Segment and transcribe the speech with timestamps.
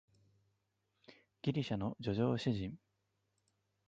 [1.43, 2.75] ギリシャの叙情詩人